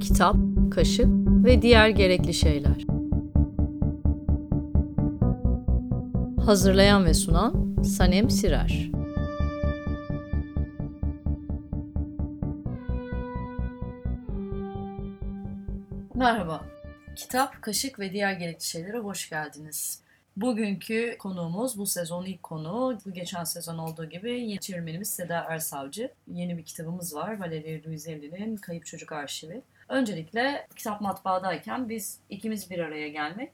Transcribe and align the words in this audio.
Kitap, 0.00 0.36
kaşık 0.70 1.06
ve 1.44 1.62
diğer 1.62 1.88
gerekli 1.88 2.34
şeyler. 2.34 2.84
Hazırlayan 6.46 7.04
ve 7.04 7.14
sunan 7.14 7.82
Sanem 7.82 8.30
Sirer. 8.30 8.91
Merhaba. 16.14 16.64
Kitap, 17.16 17.62
kaşık 17.62 18.00
ve 18.00 18.12
diğer 18.12 18.32
gerekli 18.32 18.64
şeylere 18.64 18.98
hoş 18.98 19.30
geldiniz. 19.30 20.02
Bugünkü 20.36 21.16
konuğumuz, 21.18 21.78
bu 21.78 21.86
sezon 21.86 22.24
ilk 22.24 22.42
konu, 22.42 22.98
bu 23.06 23.12
geçen 23.12 23.44
sezon 23.44 23.78
olduğu 23.78 24.04
gibi 24.04 24.40
yeni 24.40 24.60
çevirmenimiz 24.60 25.10
Seda 25.10 25.46
Ersavcı. 25.48 26.10
Yeni 26.28 26.58
bir 26.58 26.64
kitabımız 26.64 27.14
var, 27.14 27.40
Valeria 27.40 27.80
Luizelli'nin 27.86 28.56
Kayıp 28.56 28.86
Çocuk 28.86 29.12
Arşivi. 29.12 29.62
Öncelikle 29.88 30.66
kitap 30.76 31.00
matbaadayken 31.00 31.88
biz 31.88 32.18
ikimiz 32.30 32.70
bir 32.70 32.78
araya 32.78 33.08
gelmek 33.08 33.52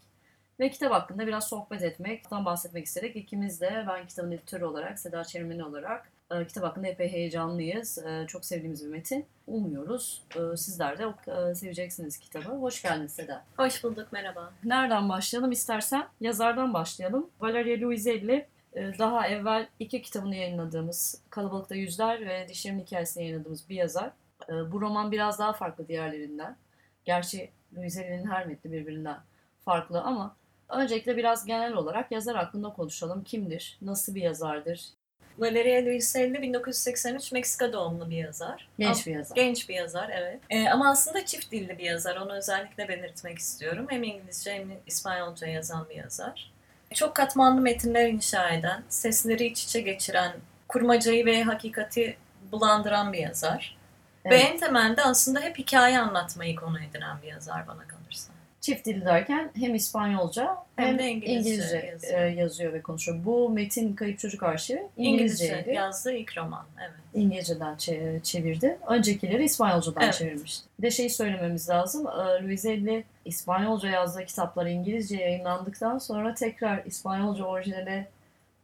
ve 0.61 0.71
kitap 0.71 0.93
hakkında 0.93 1.27
biraz 1.27 1.49
sohbet 1.49 1.83
etmekten 1.83 2.45
bahsetmek 2.45 2.87
istedik. 2.87 3.17
İkimiz 3.17 3.61
de 3.61 3.85
ben 3.89 4.07
kitabın 4.07 4.33
editörü 4.33 4.65
olarak, 4.65 4.99
Seda 4.99 5.25
Çevirmeni 5.25 5.65
olarak 5.65 6.09
e, 6.31 6.47
kitap 6.47 6.65
hakkında 6.65 6.87
epey 6.87 7.13
heyecanlıyız. 7.13 7.99
E, 7.99 8.27
çok 8.29 8.45
sevdiğimiz 8.45 8.85
bir 8.85 8.91
metin. 8.91 9.27
Umuyoruz 9.47 10.23
e, 10.37 10.57
sizler 10.57 10.99
de 10.99 11.05
e, 11.33 11.55
seveceksiniz 11.55 12.19
kitabı. 12.19 12.49
Hoş 12.49 12.83
geldin 12.83 13.07
Seda. 13.07 13.45
Hoş 13.57 13.85
bulduk, 13.85 14.13
merhaba. 14.13 14.53
Nereden 14.65 15.09
başlayalım 15.09 15.53
istersen? 15.53 16.09
Yazardan 16.21 16.75
başlayalım. 16.75 17.31
Valeria 17.41 17.87
Luiselli 17.87 18.47
e, 18.75 18.99
daha 18.99 19.29
evvel 19.29 19.69
iki 19.79 20.03
kitabını 20.03 20.37
yayınladığımız 20.37 21.23
Kalabalıkta 21.31 21.75
Yüzler 21.75 22.27
ve 22.27 22.49
Dişlerimin 22.49 22.85
Hikayesini 22.85 23.25
yayınladığımız 23.25 23.69
bir 23.69 23.77
yazar. 23.77 24.11
E, 24.49 24.73
bu 24.73 24.81
roman 24.81 25.13
biraz 25.13 25.39
daha 25.39 25.53
farklı 25.53 25.89
diğerlerinden. 25.89 26.57
Gerçi 27.05 27.51
Luiselli'nin 27.77 28.27
her 28.27 28.47
metni 28.47 28.73
birbirinden 28.73 29.19
farklı 29.65 30.01
ama 30.01 30.37
öncelikle 30.69 31.17
biraz 31.17 31.45
genel 31.47 31.73
olarak 31.73 32.13
yazar 32.13 32.37
hakkında 32.37 32.73
konuşalım. 32.73 33.25
Kimdir? 33.25 33.79
Nasıl 33.83 34.15
bir 34.15 34.23
yazardır? 34.23 34.98
Valeria 35.39 35.85
Luiselli 35.85 36.43
1983 36.43 37.33
Meksika 37.33 37.73
doğumlu 37.73 38.11
bir 38.11 38.17
yazar. 38.17 38.69
Genç 38.79 39.07
bir 39.07 39.13
yazar. 39.15 39.37
Genç 39.37 39.69
bir 39.69 39.75
yazar, 39.75 40.11
evet. 40.13 40.41
Ee, 40.51 40.69
ama 40.69 40.91
aslında 40.91 41.27
çift 41.27 41.53
dilli 41.53 41.79
bir 41.79 41.85
yazar. 41.85 42.17
Onu 42.17 42.33
özellikle 42.33 42.89
belirtmek 42.89 43.39
istiyorum. 43.39 43.87
Hem 43.89 44.03
İngilizce 44.03 44.55
hem 44.55 44.71
İspanyolca 44.87 45.47
yazan 45.47 45.87
bir 45.91 45.95
yazar. 45.95 46.53
Çok 46.95 47.17
katmanlı 47.17 47.61
metinler 47.61 48.09
inşa 48.09 48.49
eden, 48.51 48.83
sesleri 48.89 49.47
iç 49.47 49.65
içe 49.65 49.81
geçiren, 49.81 50.33
kurmacayı 50.69 51.27
ve 51.27 51.43
hakikati 51.43 52.17
bulandıran 52.53 53.13
bir 53.13 53.19
yazar. 53.19 53.79
Evet. 54.25 54.41
Ve 54.41 54.43
en 54.43 54.59
temelde 54.59 55.03
aslında 55.03 55.41
hep 55.41 55.59
hikaye 55.59 55.99
anlatmayı 55.99 56.57
konu 56.57 56.79
edinen 56.83 57.23
bir 57.23 57.29
yazar 57.29 57.67
bana 57.67 57.87
kalırsa. 57.89 58.33
Çift 58.61 58.87
dil 58.87 59.05
derken 59.05 59.51
hem 59.55 59.75
İspanyolca 59.75 60.57
hem, 60.77 60.87
hem 60.87 60.99
de 60.99 61.09
İngilizce, 61.09 61.51
İngilizce 61.51 61.77
yazıyor. 61.77 62.21
E, 62.21 62.29
yazıyor 62.29 62.73
ve 62.73 62.83
konuşuyor. 62.83 63.19
Bu 63.25 63.51
Metin 63.51 63.95
Kayıp 63.95 64.19
Çocuk 64.19 64.43
Arşivi 64.43 64.87
İngilizceydi. 64.97 65.53
İngilizce 65.53 65.73
yazdığı 65.73 66.13
ilk 66.13 66.39
roman, 66.39 66.67
evet. 66.81 66.97
İngilizceden 67.15 67.77
çevirdi. 68.23 68.79
Öncekileri 68.89 69.45
İspanyolcadan 69.45 70.03
evet. 70.03 70.15
çevirmişti. 70.15 70.69
Bir 70.79 70.83
de 70.83 70.91
şeyi 70.91 71.11
söylememiz 71.11 71.69
lazım. 71.69 72.07
E, 72.07 72.43
Luiselli 72.43 73.05
İspanyolca 73.25 73.89
yazdığı 73.89 74.25
kitaplar 74.25 74.67
İngilizce 74.67 75.17
yayınlandıktan 75.17 75.99
sonra 75.99 76.35
tekrar 76.35 76.85
İspanyolca 76.85 77.45
orijinale 77.45 78.09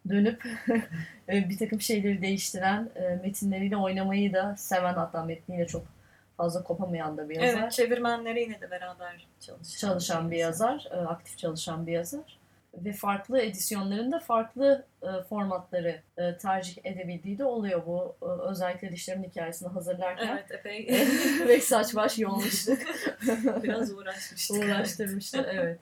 dönüp 0.09 0.45
bir 1.29 1.59
takım 1.59 1.81
şeyleri 1.81 2.23
değiştiren 2.23 2.89
e, 2.97 3.01
metinleriyle 3.23 3.77
oynamayı 3.77 4.33
da 4.33 4.55
seven 4.59 4.95
hatta 4.95 5.25
metniyle 5.25 5.67
çok 5.67 5.94
fazla 6.37 6.63
kopamayan 6.63 7.17
da 7.17 7.29
bir 7.29 7.41
yazar. 7.41 7.63
Evet, 7.63 7.73
çevirmenleriyle 7.73 8.61
de 8.61 8.71
beraber 8.71 9.27
çalışan, 9.41 9.89
çalışan 9.89 10.31
bir 10.31 10.37
yazar, 10.37 10.89
e, 10.91 10.97
aktif 10.97 11.39
çalışan 11.39 11.87
bir 11.87 11.93
yazar. 11.93 12.39
Ve 12.75 12.93
farklı 12.93 13.41
edisyonlarında 13.41 14.19
farklı 14.19 14.85
e, 15.03 15.07
formatları 15.29 16.03
e, 16.17 16.39
tercih 16.39 16.87
edebildiği 16.87 17.39
de 17.39 17.45
oluyor 17.45 17.87
bu. 17.87 18.17
E, 18.23 18.25
özellikle 18.25 18.93
dişlerimin 18.93 19.29
hikayesini 19.29 19.69
hazırlarken. 19.69 20.27
Evet, 20.27 20.51
epey. 20.51 20.89
ve 21.49 21.61
saç 21.61 21.95
baş 21.95 22.19
yoğunmuştuk. 22.19 22.79
Biraz 23.63 23.93
uğraşmıştık. 23.93 24.57
Uğraştırmıştı, 24.57 25.47
evet. 25.53 25.79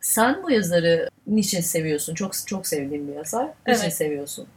Sen 0.00 0.42
bu 0.42 0.50
yazarı 0.50 1.08
niçin 1.26 1.60
seviyorsun? 1.60 2.14
Çok 2.14 2.32
çok 2.46 2.66
sevdiğim 2.66 3.08
bir 3.08 3.14
yazar. 3.14 3.46
Niçin 3.66 3.82
evet. 3.82 3.94
seviyorsun? 3.94 4.48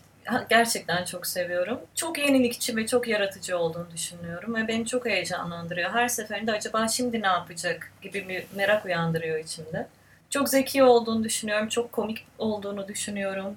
Gerçekten 0.49 1.05
çok 1.05 1.27
seviyorum. 1.27 1.79
Çok 1.95 2.17
yenilikçi 2.17 2.75
ve 2.75 2.87
çok 2.87 3.07
yaratıcı 3.07 3.57
olduğunu 3.57 3.91
düşünüyorum 3.93 4.55
ve 4.55 4.67
beni 4.67 4.85
çok 4.85 5.05
heyecanlandırıyor. 5.05 5.91
Her 5.91 6.07
seferinde 6.07 6.51
acaba 6.51 6.87
şimdi 6.87 7.21
ne 7.21 7.27
yapacak 7.27 7.91
gibi 8.01 8.29
bir 8.29 8.45
merak 8.55 8.85
uyandırıyor 8.85 9.39
içimde. 9.39 9.87
Çok 10.29 10.49
zeki 10.49 10.83
olduğunu 10.83 11.23
düşünüyorum, 11.23 11.67
çok 11.67 11.91
komik 11.91 12.25
olduğunu 12.37 12.87
düşünüyorum. 12.87 13.55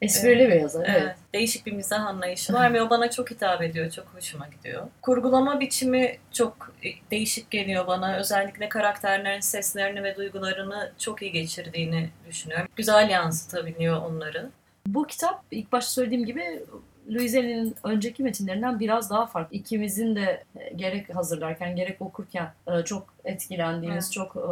Esprili 0.00 0.42
evet. 0.42 0.54
bir 0.54 0.60
yazar, 0.60 0.84
evet. 0.88 1.02
evet. 1.02 1.16
Değişik 1.34 1.66
bir 1.66 1.72
mizah 1.72 2.06
anlayışı 2.06 2.52
var 2.52 2.74
ve 2.74 2.82
o 2.82 2.90
bana 2.90 3.10
çok 3.10 3.30
hitap 3.30 3.62
ediyor, 3.62 3.90
çok 3.90 4.06
hoşuma 4.06 4.46
gidiyor. 4.48 4.86
Kurgulama 5.02 5.60
biçimi 5.60 6.18
çok 6.32 6.72
değişik 7.10 7.50
geliyor 7.50 7.86
bana. 7.86 8.16
Özellikle 8.16 8.68
karakterlerin 8.68 9.40
seslerini 9.40 10.02
ve 10.02 10.16
duygularını 10.16 10.92
çok 10.98 11.22
iyi 11.22 11.32
geçirdiğini 11.32 12.10
düşünüyorum. 12.28 12.68
Güzel 12.76 13.10
yansıtabiliyor 13.10 14.02
onları. 14.02 14.50
Bu 14.94 15.06
kitap 15.06 15.44
ilk 15.50 15.72
başta 15.72 15.90
söylediğim 15.90 16.26
gibi 16.26 16.62
Louiselle'nin 17.10 17.74
önceki 17.82 18.22
metinlerinden 18.22 18.80
biraz 18.80 19.10
daha 19.10 19.26
farklı. 19.26 19.56
İkimizin 19.56 20.16
de 20.16 20.44
e, 20.56 20.74
gerek 20.74 21.16
hazırlarken 21.16 21.76
gerek 21.76 22.02
okurken 22.02 22.52
e, 22.66 22.84
çok 22.84 23.14
etkilendiğimiz, 23.24 24.04
evet. 24.04 24.12
çok 24.12 24.36
e, 24.36 24.50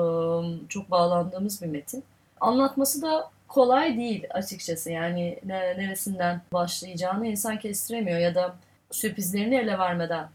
çok 0.68 0.90
bağlandığımız 0.90 1.62
bir 1.62 1.66
metin. 1.66 2.04
Anlatması 2.40 3.02
da 3.02 3.30
kolay 3.48 3.96
değil 3.96 4.24
açıkçası. 4.30 4.90
Yani 4.90 5.38
neresinden 5.44 6.40
başlayacağını 6.52 7.26
insan 7.26 7.58
kestiremiyor 7.58 8.18
ya 8.18 8.34
da 8.34 8.56
sürprizlerini 8.90 9.54
ele 9.54 9.78
vermeden 9.78 10.28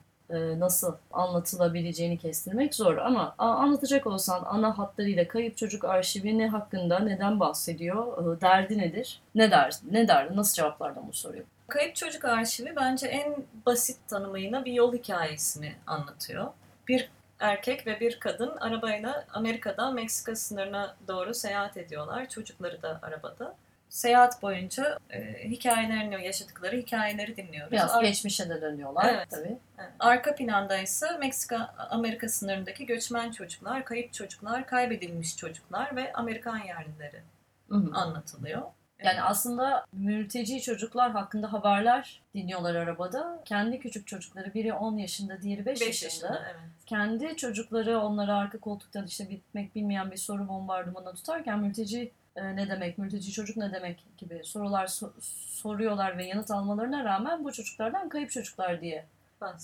nasıl 0.59 0.95
anlatılabileceğini 1.13 2.17
kestirmek 2.17 2.75
zor. 2.75 2.97
Ama 2.97 3.35
anlatacak 3.37 4.07
olsan 4.07 4.43
ana 4.45 4.77
hatlarıyla 4.77 5.27
Kayıp 5.27 5.57
Çocuk 5.57 5.85
Arşivi 5.85 6.37
ne 6.37 6.47
hakkında, 6.47 6.99
neden 6.99 7.39
bahsediyor, 7.39 8.35
e, 8.37 8.41
derdi 8.41 8.77
nedir? 8.77 9.21
Ne 9.35 9.51
der, 9.51 9.73
ne 9.91 10.07
der, 10.07 10.35
nasıl 10.35 10.53
cevaplardan 10.53 11.07
bu 11.07 11.13
soruyor? 11.13 11.43
Kayıp 11.67 11.95
Çocuk 11.95 12.25
Arşivi 12.25 12.75
bence 12.75 13.07
en 13.07 13.35
basit 13.65 13.97
tanımıyla 14.07 14.65
bir 14.65 14.73
yol 14.73 14.93
hikayesini 14.93 15.73
anlatıyor. 15.87 16.47
Bir 16.87 17.09
erkek 17.39 17.87
ve 17.87 17.99
bir 17.99 18.19
kadın 18.19 18.57
arabayla 18.57 19.25
Amerika'dan 19.33 19.93
Meksika 19.93 20.35
sınırına 20.35 20.95
doğru 21.07 21.33
seyahat 21.33 21.77
ediyorlar. 21.77 22.29
Çocukları 22.29 22.81
da 22.81 22.99
arabada 23.01 23.55
seyahat 23.91 24.41
boyunca 24.41 24.99
e, 25.09 25.49
hikayelerini, 25.49 26.25
yaşadıkları 26.25 26.77
hikayeleri 26.77 27.37
dinliyoruz. 27.37 27.71
Biraz 27.71 27.91
Ar- 27.91 28.03
geçmişe 28.03 28.49
de 28.49 28.61
dönüyorlar 28.61 29.13
evet. 29.13 29.29
tabii. 29.29 29.57
Evet. 29.79 29.89
Arka 29.99 30.35
planda 30.35 30.77
ise 30.77 31.17
Meksika, 31.17 31.75
Amerika 31.89 32.29
sınırındaki 32.29 32.85
göçmen 32.85 33.31
çocuklar, 33.31 33.85
kayıp 33.85 34.13
çocuklar, 34.13 34.67
kaybedilmiş 34.67 35.37
çocuklar 35.37 35.95
ve 35.95 36.13
Amerikan 36.13 36.57
yerlileri 36.57 37.21
Hı-hı. 37.69 37.91
anlatılıyor. 37.93 38.61
Yani 39.03 39.21
aslında 39.21 39.85
mülteci 39.93 40.61
çocuklar 40.61 41.11
hakkında 41.11 41.53
haberler 41.53 42.21
dinliyorlar 42.35 42.75
arabada. 42.75 43.41
Kendi 43.45 43.79
küçük 43.79 44.07
çocukları 44.07 44.53
biri 44.53 44.73
10 44.73 44.97
yaşında, 44.97 45.41
diğeri 45.41 45.65
5, 45.65 45.81
5 45.81 46.03
yaşında. 46.03 46.27
yaşında 46.27 46.43
evet. 46.51 46.69
Kendi 46.85 47.35
çocukları 47.35 47.99
onları 47.99 48.35
arka 48.35 48.57
koltukta 48.59 49.03
işte 49.03 49.29
bitmek 49.29 49.75
bilmeyen 49.75 50.11
bir 50.11 50.17
soru 50.17 50.47
bombardımanına 50.47 51.13
tutarken 51.13 51.59
mülteci 51.59 52.11
e, 52.35 52.55
ne 52.55 52.69
demek, 52.69 52.97
mülteci 52.97 53.31
çocuk 53.31 53.57
ne 53.57 53.73
demek 53.73 54.03
gibi 54.17 54.41
sorular 54.43 54.87
so- 54.87 55.21
soruyorlar 55.61 56.17
ve 56.17 56.25
yanıt 56.25 56.51
almalarına 56.51 57.03
rağmen 57.03 57.43
bu 57.43 57.51
çocuklardan 57.51 58.09
kayıp 58.09 58.31
çocuklar 58.31 58.81
diye 58.81 59.05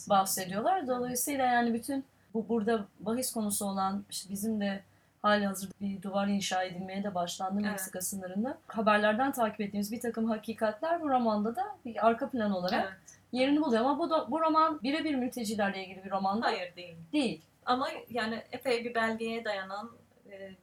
bahsediyorlar. 0.10 0.88
Dolayısıyla 0.88 1.46
yani 1.46 1.74
bütün 1.74 2.06
bu 2.34 2.50
burada 2.50 2.86
bahis 3.00 3.32
konusu 3.32 3.66
olan 3.66 4.06
işte 4.10 4.30
bizim 4.30 4.62
de 4.62 4.82
hali 5.28 5.46
hazırda 5.46 5.74
bir 5.82 6.02
duvar 6.02 6.28
inşa 6.28 6.64
edilmeye 6.64 7.04
de 7.04 7.16
başlandı 7.16 7.60
evet. 7.62 7.72
Meksika 7.72 8.02
sınırında. 8.02 8.58
Haberlerden 8.68 9.32
takip 9.32 9.62
ettiğimiz 9.62 9.92
bir 9.92 10.00
takım 10.00 10.30
hakikatler 10.30 11.02
bu 11.02 11.10
romanda 11.10 11.56
da 11.56 11.64
bir 11.86 12.08
arka 12.08 12.30
plan 12.30 12.52
olarak 12.52 12.86
evet. 12.86 13.20
yerini 13.32 13.62
buluyor. 13.62 13.82
Ama 13.82 14.00
bu, 14.00 14.10
da, 14.10 14.32
bu 14.32 14.42
roman 14.42 14.84
birebir 14.84 15.16
mültecilerle 15.16 15.84
ilgili 15.84 16.06
bir 16.06 16.12
roman 16.12 16.42
Hayır 16.42 16.76
değil. 16.76 16.96
Değil. 17.14 17.42
Ama 17.66 17.88
yani 18.10 18.44
epey 18.52 18.86
bir 18.86 18.96
belgeye 18.96 19.46
dayanan 19.46 19.92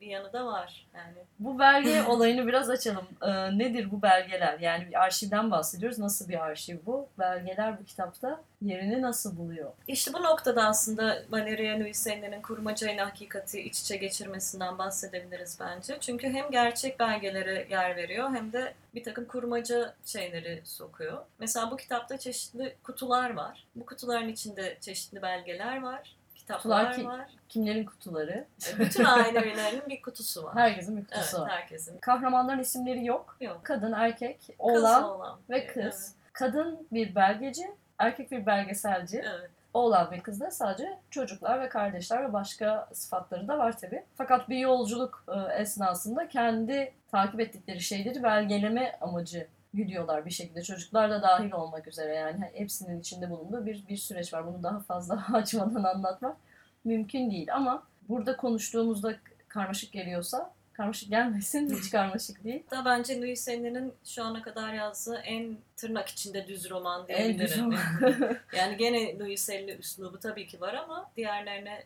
bir 0.00 0.06
yanı 0.06 0.32
da 0.32 0.46
var. 0.46 0.86
Yani 0.94 1.14
Bu 1.38 1.58
belge 1.58 2.02
olayını 2.08 2.46
biraz 2.46 2.70
açalım. 2.70 3.06
Ee, 3.22 3.58
nedir 3.58 3.90
bu 3.90 4.02
belgeler? 4.02 4.58
Yani 4.58 4.86
bir 4.86 5.02
arşivden 5.02 5.50
bahsediyoruz. 5.50 5.98
Nasıl 5.98 6.28
bir 6.28 6.44
arşiv 6.44 6.78
bu? 6.86 7.08
Belgeler 7.18 7.80
bu 7.80 7.84
kitapta 7.84 8.40
yerini 8.62 9.02
nasıl 9.02 9.36
buluyor? 9.36 9.72
İşte 9.88 10.12
bu 10.12 10.22
noktada 10.22 10.66
aslında 10.66 11.22
Valeria 11.30 11.78
Luisenne'nin 11.78 12.42
kurmaca 12.42 12.90
ile 12.90 13.00
hakikati 13.00 13.60
iç 13.60 13.80
içe 13.80 13.96
geçirmesinden 13.96 14.78
bahsedebiliriz 14.78 15.58
bence. 15.60 15.96
Çünkü 16.00 16.28
hem 16.28 16.50
gerçek 16.50 17.00
belgelere 17.00 17.66
yer 17.70 17.96
veriyor 17.96 18.34
hem 18.34 18.52
de 18.52 18.74
bir 18.94 19.04
takım 19.04 19.24
kurmaca 19.24 19.94
şeyleri 20.04 20.62
sokuyor. 20.64 21.18
Mesela 21.38 21.70
bu 21.70 21.76
kitapta 21.76 22.18
çeşitli 22.18 22.74
kutular 22.82 23.34
var. 23.34 23.66
Bu 23.76 23.86
kutuların 23.86 24.28
içinde 24.28 24.78
çeşitli 24.80 25.22
belgeler 25.22 25.82
var. 25.82 26.16
Kitaplar 26.46 26.62
Kutular 26.92 26.94
ki- 26.96 27.06
var. 27.06 27.30
Kimlerin 27.48 27.84
kutuları? 27.84 28.44
Bütün 28.78 29.04
aile 29.04 29.42
üyelerinin 29.44 29.88
bir 29.88 30.02
kutusu 30.02 30.44
var. 30.44 30.54
Herkesin 30.56 30.96
bir 30.96 31.02
Evet, 31.02 31.10
kutusu 31.14 31.40
var. 31.40 31.50
herkesin. 31.50 31.98
Kahramanların 31.98 32.58
isimleri 32.58 33.04
yok. 33.06 33.36
Yok. 33.40 33.60
Kadın, 33.62 33.92
erkek, 33.92 34.40
Kız 34.46 34.54
oğlan 34.58 35.04
oğlan. 35.04 35.38
ve 35.50 35.66
kız. 35.66 36.14
Kadın 36.32 36.86
bir 36.92 37.14
belgeci, 37.14 37.70
erkek 37.98 38.30
bir 38.30 38.46
belgeselci. 38.46 39.16
Evet. 39.18 39.30
evet. 39.40 39.50
Oğlan 39.74 40.10
ve 40.10 40.20
kız 40.20 40.40
da 40.40 40.50
sadece 40.50 40.98
çocuklar 41.10 41.60
ve 41.60 41.68
kardeşler 41.68 42.28
ve 42.28 42.32
başka 42.32 42.88
sıfatları 42.92 43.48
da 43.48 43.58
var 43.58 43.78
tabi. 43.78 44.04
Fakat 44.16 44.48
bir 44.48 44.58
yolculuk 44.58 45.24
e, 45.28 45.52
esnasında 45.62 46.28
kendi 46.28 46.92
takip 47.10 47.40
ettikleri 47.40 47.80
şeyleri 47.80 48.22
belgeleme 48.22 48.98
amacı 49.00 49.46
güdüyorlar 49.74 50.26
bir 50.26 50.30
şekilde. 50.30 50.62
Çocuklar 50.62 51.10
da 51.10 51.22
dahil 51.22 51.52
olmak 51.52 51.88
üzere 51.88 52.14
yani 52.14 52.50
hepsinin 52.54 53.00
içinde 53.00 53.30
bulunduğu 53.30 53.66
bir, 53.66 53.88
bir 53.88 53.96
süreç 53.96 54.34
var. 54.34 54.46
Bunu 54.46 54.62
daha 54.62 54.80
fazla 54.80 55.26
açmadan 55.32 55.84
anlatmak 55.84 56.36
mümkün 56.84 57.30
değil 57.30 57.54
ama 57.54 57.82
burada 58.08 58.36
konuştuğumuzda 58.36 59.14
karmaşık 59.48 59.92
geliyorsa 59.92 60.54
karmaşık 60.72 61.10
gelmesin 61.10 61.76
hiç 61.80 61.90
karmaşık 61.90 62.44
değil. 62.44 62.62
Da 62.70 62.84
bence 62.84 63.20
Luisenne'nin 63.20 63.94
şu 64.04 64.24
ana 64.24 64.42
kadar 64.42 64.72
yazdığı 64.72 65.16
en 65.16 65.56
tırnak 65.76 66.08
içinde 66.08 66.48
düz 66.48 66.70
roman 66.70 67.04
En 67.08 67.38
düz 67.38 67.38
diyebilirim. 67.38 67.64
roman. 67.64 68.36
yani 68.56 68.76
gene 68.76 69.18
Luisenne 69.18 69.72
üslubu 69.72 70.20
tabii 70.20 70.46
ki 70.46 70.60
var 70.60 70.74
ama 70.74 71.10
diğerlerine 71.16 71.84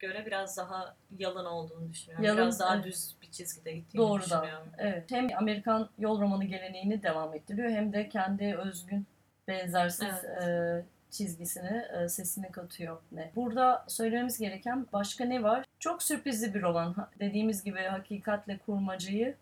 göre 0.00 0.26
biraz 0.26 0.56
daha 0.56 0.96
yalın 1.18 1.44
olduğunu 1.44 1.92
düşünüyorum. 1.92 2.24
Yalın, 2.24 2.38
biraz 2.42 2.60
daha 2.60 2.74
evet. 2.74 2.84
düz 2.84 3.16
bir 3.22 3.30
çizgide 3.30 3.72
gittiğini 3.72 4.02
Doğrudan. 4.02 4.42
düşünüyorum. 4.42 4.68
Evet. 4.78 5.10
Hem 5.10 5.28
Amerikan 5.38 5.88
yol 5.98 6.20
romanı 6.20 6.44
geleneğini 6.44 7.02
devam 7.02 7.34
ettiriyor 7.34 7.70
hem 7.70 7.92
de 7.92 8.08
kendi 8.08 8.56
özgün 8.56 9.06
benzersiz 9.48 10.24
Evet. 10.24 10.42
e, 10.42 10.84
çizgisini, 11.10 11.84
e, 11.98 12.08
sesini 12.08 12.52
katıyor. 12.52 13.00
Ne? 13.12 13.32
Burada 13.36 13.84
söylememiz 13.88 14.38
gereken 14.38 14.86
başka 14.92 15.24
ne 15.24 15.42
var? 15.42 15.64
Çok 15.78 16.02
sürprizli 16.02 16.54
bir 16.54 16.62
roman. 16.62 16.94
Dediğimiz 17.20 17.64
gibi 17.64 17.82
hakikatle 17.82 18.58
kurmacayı 18.58 19.34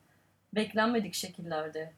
beklenmedik 0.55 1.15
şekillerde 1.15 1.93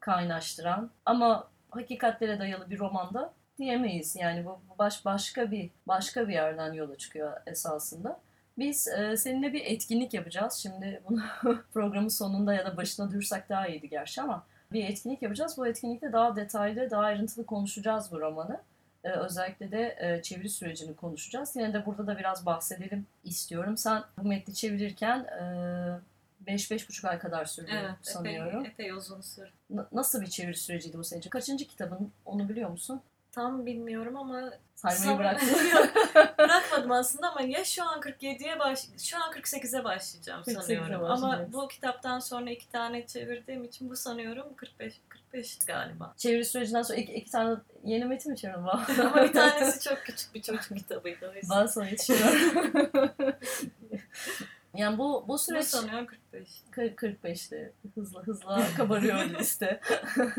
kaynaştıran 0.00 0.90
ama 1.06 1.48
hakikatlere 1.70 2.38
dayalı 2.38 2.70
bir 2.70 2.78
romanda 2.78 3.32
diyemeyiz. 3.58 4.16
Yani 4.16 4.44
bu 4.44 4.58
baş 4.78 5.04
başka 5.04 5.50
bir 5.50 5.70
başka 5.88 6.28
bir 6.28 6.32
yerden 6.32 6.72
yola 6.72 6.96
çıkıyor 6.98 7.32
esasında. 7.46 8.20
Biz 8.58 8.88
e, 8.88 9.16
seninle 9.16 9.52
bir 9.52 9.64
etkinlik 9.64 10.14
yapacağız. 10.14 10.54
Şimdi 10.54 11.02
bunu 11.08 11.22
programın 11.74 12.08
sonunda 12.08 12.54
ya 12.54 12.64
da 12.66 12.76
başına 12.76 13.10
duyursak 13.10 13.48
daha 13.48 13.66
iyiydi 13.68 13.88
gerçi 13.88 14.22
ama 14.22 14.46
bir 14.72 14.84
etkinlik 14.84 15.22
yapacağız. 15.22 15.54
Bu 15.58 15.66
etkinlikte 15.66 16.12
daha 16.12 16.36
detaylı, 16.36 16.90
daha 16.90 17.02
ayrıntılı 17.02 17.46
konuşacağız 17.46 18.12
bu 18.12 18.20
romanı. 18.20 18.60
E, 19.04 19.10
özellikle 19.10 19.70
de 19.70 19.96
e, 20.00 20.22
çeviri 20.22 20.48
sürecini 20.48 20.96
konuşacağız. 20.96 21.56
Yine 21.56 21.72
de 21.74 21.86
burada 21.86 22.06
da 22.06 22.18
biraz 22.18 22.46
bahsedelim 22.46 23.06
istiyorum. 23.24 23.76
Sen 23.76 24.02
bu 24.18 24.28
metni 24.28 24.54
çevirirken 24.54 25.26
5-5,5 26.46 27.08
ay 27.08 27.18
kadar 27.18 27.44
sürdü 27.44 27.70
Evet, 27.74 27.90
sanıyorum. 28.02 28.60
epey, 28.60 28.70
epey 28.70 28.90
uzun 28.90 29.20
sürdü. 29.20 29.50
Na- 29.70 29.88
Nasıl 29.92 30.20
bir 30.20 30.26
çeviri 30.26 30.56
süreciydi 30.56 30.98
bu 30.98 31.04
senin 31.04 31.20
için? 31.20 31.30
Kaçıncı 31.30 31.66
kitabın 31.66 32.12
onu 32.24 32.48
biliyor 32.48 32.70
musun? 32.70 33.00
Tam 33.38 33.66
bilmiyorum 33.66 34.16
ama 34.16 34.50
Saymayı 34.74 35.18
bıraktım. 35.18 35.48
bırakmadım 36.38 36.92
aslında 36.92 37.30
ama 37.30 37.42
ya 37.42 37.64
şu 37.64 37.84
an 37.84 38.00
47'ye 38.00 38.58
baş 38.58 38.80
şu 38.98 39.16
an 39.16 39.32
48'e 39.32 39.84
başlayacağım 39.84 40.42
48'e 40.42 40.62
sanıyorum. 40.62 41.04
Ama 41.04 41.52
bu 41.52 41.68
kitaptan 41.68 42.18
sonra 42.18 42.50
iki 42.50 42.68
tane 42.68 43.06
çevirdiğim 43.06 43.64
için 43.64 43.90
bu 43.90 43.96
sanıyorum 43.96 44.46
45 44.56 45.00
45'ti 45.32 45.66
galiba. 45.66 46.14
Çeviri 46.16 46.44
sürecinden 46.44 46.82
sonra 46.82 46.98
iki, 46.98 47.12
iki 47.12 47.30
tane 47.30 47.56
yeni 47.84 48.04
metin 48.04 48.32
mi 48.32 48.38
çevirdin? 48.38 48.58
Ama 48.58 48.86
bir 49.24 49.32
tanesi 49.32 49.88
çok 49.88 49.98
küçük 49.98 50.34
bir 50.34 50.42
çocuk 50.42 50.76
kitabıydı. 50.76 51.34
Ben 51.50 51.66
sana 51.66 51.88
yetişiyorum. 51.88 52.70
Yani 54.74 54.98
bu, 54.98 55.24
bu 55.28 55.38
süreç 55.38 55.64
sanıyorum 55.64 56.06
45. 56.06 56.62
40 56.70 57.02
45'te 57.02 57.72
hızlı 57.94 58.22
hızlı 58.22 58.64
kabarıyor 58.76 59.30
liste. 59.38 59.80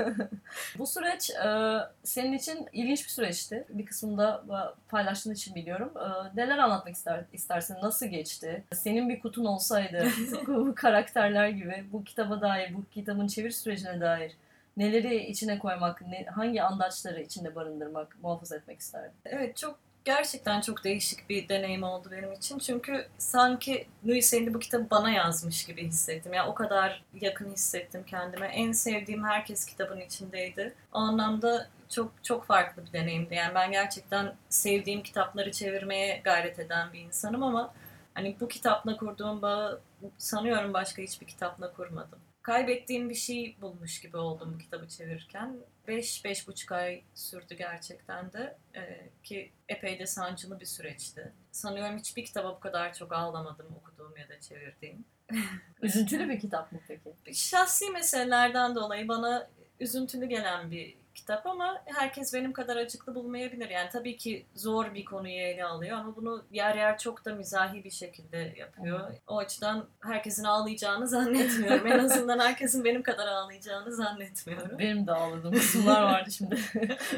bu 0.77 0.87
süreç 0.87 1.29
e, 1.29 1.77
senin 2.03 2.33
için 2.33 2.67
ilginç 2.73 3.03
bir 3.03 3.09
süreçti. 3.09 3.65
Bir 3.69 3.85
kısmında 3.85 4.43
paylaştığın 4.89 5.33
için 5.33 5.55
biliyorum. 5.55 5.93
E, 5.97 6.37
neler 6.41 6.57
anlatmak 6.57 6.95
ister, 6.95 7.25
istersin? 7.33 7.77
Nasıl 7.81 8.05
geçti? 8.05 8.63
Senin 8.73 9.09
bir 9.09 9.19
kutun 9.19 9.45
olsaydı 9.45 10.07
bu 10.47 10.75
karakterler 10.75 11.49
gibi 11.49 11.85
bu 11.91 12.03
kitaba 12.03 12.41
dair, 12.41 12.73
bu 12.73 12.85
kitabın 12.89 13.27
çeviri 13.27 13.53
sürecine 13.53 14.01
dair 14.01 14.35
neleri 14.77 15.25
içine 15.25 15.59
koymak, 15.59 16.01
ne, 16.01 16.25
hangi 16.25 16.63
andaçları 16.63 17.21
içinde 17.21 17.55
barındırmak, 17.55 18.17
muhafaza 18.23 18.55
etmek 18.55 18.79
isterdin? 18.79 19.17
Evet 19.25 19.57
çok 19.57 19.79
gerçekten 20.05 20.61
çok 20.61 20.83
değişik 20.83 21.29
bir 21.29 21.49
deneyim 21.49 21.83
oldu 21.83 22.09
benim 22.11 22.33
için. 22.33 22.59
Çünkü 22.59 23.07
sanki 23.17 23.87
Haley 24.05 24.53
bu 24.53 24.59
kitabı 24.59 24.89
bana 24.91 25.09
yazmış 25.09 25.65
gibi 25.65 25.87
hissettim. 25.87 26.33
Yani 26.33 26.49
o 26.49 26.53
kadar 26.53 27.03
yakın 27.21 27.51
hissettim 27.51 28.03
kendime. 28.07 28.47
En 28.47 28.71
sevdiğim 28.71 29.23
herkes 29.23 29.65
kitabın 29.65 29.99
içindeydi. 29.99 30.73
O 30.93 30.97
anlamda 30.99 31.69
çok 31.89 32.23
çok 32.23 32.45
farklı 32.45 32.85
bir 32.85 32.93
deneyimdi. 32.93 33.35
Yani 33.35 33.55
ben 33.55 33.71
gerçekten 33.71 34.35
sevdiğim 34.49 35.03
kitapları 35.03 35.51
çevirmeye 35.51 36.21
gayret 36.23 36.59
eden 36.59 36.93
bir 36.93 36.99
insanım 36.99 37.43
ama 37.43 37.73
hani 38.13 38.35
bu 38.39 38.47
kitapla 38.47 38.97
kurduğum 38.97 39.41
bağı 39.41 39.81
sanıyorum 40.17 40.73
başka 40.73 41.01
hiçbir 41.01 41.27
kitapla 41.27 41.73
kurmadım. 41.73 42.19
Kaybettiğim 42.41 43.09
bir 43.09 43.15
şey 43.15 43.57
bulmuş 43.61 44.01
gibi 44.01 44.17
oldum 44.17 44.53
bu 44.53 44.57
kitabı 44.57 44.87
çevirirken. 44.87 45.57
5-5,5 45.87 46.75
ay 46.75 47.01
sürdü 47.15 47.55
gerçekten 47.57 48.33
de 48.33 48.57
Ee, 48.75 49.09
ki 49.23 49.51
epey 49.69 49.99
de 49.99 50.05
sancılı 50.07 50.59
bir 50.59 50.65
süreçti. 50.65 51.33
Sanıyorum 51.51 51.97
hiçbir 51.97 52.25
kitaba 52.25 52.55
bu 52.55 52.59
kadar 52.59 52.93
çok 52.93 53.13
ağlamadım 53.13 53.75
okuduğum 53.75 54.17
ya 54.17 54.29
da 54.29 54.39
çevirdiğim. 54.39 55.05
Üzüntülü 55.81 56.29
bir 56.29 56.39
kitap 56.39 56.71
mı 56.71 56.79
peki? 56.87 57.15
Şahsi 57.33 57.89
meselelerden 57.89 58.75
dolayı 58.75 59.07
bana 59.07 59.49
üzüntülü 59.79 60.25
gelen 60.25 60.71
bir 60.71 60.95
kitap 61.19 61.47
ama 61.47 61.81
herkes 61.85 62.33
benim 62.33 62.53
kadar 62.53 62.77
acıklı 62.77 63.15
bulmayabilir. 63.15 63.69
Yani 63.69 63.89
tabii 63.89 64.17
ki 64.17 64.45
zor 64.55 64.93
bir 64.93 65.05
konuyu 65.05 65.33
ele 65.33 65.65
alıyor 65.65 65.97
ama 65.97 66.15
bunu 66.15 66.43
yer 66.51 66.75
yer 66.75 66.97
çok 66.97 67.25
da 67.25 67.35
mizahi 67.35 67.83
bir 67.83 67.91
şekilde 67.91 68.53
yapıyor. 68.57 68.99
O 69.27 69.37
açıdan 69.37 69.85
herkesin 69.99 70.43
ağlayacağını 70.43 71.07
zannetmiyorum. 71.07 71.87
en 71.87 71.99
azından 71.99 72.39
herkesin 72.39 72.83
benim 72.83 73.03
kadar 73.03 73.27
ağlayacağını 73.27 73.95
zannetmiyorum. 73.95 74.79
Benim 74.79 75.07
de 75.07 75.11
ağladığım 75.11 75.53
kısımlar 75.53 76.01
vardı 76.01 76.31
şimdi. 76.31 76.57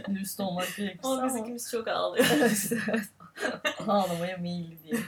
Dürüst 0.07 0.39
olmak 0.39 0.75
gerekirse 0.77 1.07
Ama 1.07 1.25
biz 1.25 1.35
ikimiz 1.35 1.71
çok 1.71 1.87
ağlıyoruz. 1.87 2.69
Ağlamaya 3.87 4.37
meyilli 4.37 4.83
diye. 4.83 5.01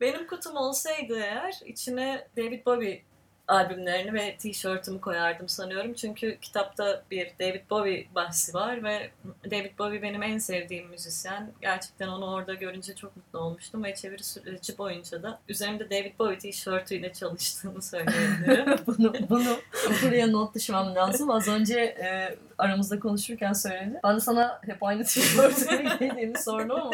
Benim 0.00 0.26
kutum 0.26 0.56
olsaydı 0.56 1.18
eğer 1.18 1.60
içine 1.64 2.28
David 2.36 2.66
Bowie 2.66 3.02
albümlerini 3.50 4.14
ve 4.14 4.36
tişörtümü 4.36 5.00
koyardım 5.00 5.48
sanıyorum. 5.48 5.94
Çünkü 5.94 6.38
kitapta 6.40 7.02
bir 7.10 7.32
David 7.40 7.70
Bowie 7.70 8.06
bahsi 8.14 8.54
var 8.54 8.84
ve 8.84 9.10
David 9.50 9.78
Bowie 9.78 10.02
benim 10.02 10.22
en 10.22 10.38
sevdiğim 10.38 10.88
müzisyen. 10.88 11.52
Gerçekten 11.60 12.08
onu 12.08 12.34
orada 12.34 12.54
görünce 12.54 12.94
çok 12.94 13.16
mutlu 13.16 13.38
olmuştum 13.38 13.84
ve 13.84 13.94
çeviri 13.94 14.22
süreci 14.22 14.78
boyunca 14.78 15.22
da 15.22 15.40
üzerimde 15.48 15.90
David 15.90 16.18
Bowie 16.18 16.38
tişörtüyle 16.38 17.12
çalıştığımı 17.12 17.82
söyleyebilirim. 17.82 18.78
bunu, 18.86 19.12
bunu 19.30 19.56
buraya 20.02 20.26
not 20.26 20.54
düşmem 20.54 20.94
lazım. 20.94 21.30
Az 21.30 21.48
önce 21.48 21.80
e, 21.80 22.38
aramızda 22.58 23.00
konuşurken 23.00 23.52
söyledi. 23.52 24.00
Ben 24.04 24.16
de 24.16 24.20
sana 24.20 24.60
hep 24.66 24.82
aynı 24.82 25.04
tişörtü 25.04 25.82
giydiğini 25.98 26.38
sordum 26.38 26.80
ama 26.80 26.92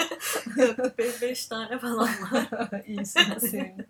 be- 0.99 1.21
beş 1.23 1.47
tane 1.47 1.79
falan 1.79 2.09
var. 2.09 2.83
iyisin 2.87 3.39
sevindim. 3.39 3.87